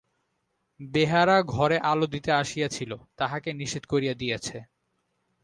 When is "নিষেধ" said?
3.53-3.83